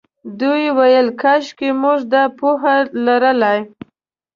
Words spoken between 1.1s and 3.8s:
کاشکې موږ دا پوهه لرلای.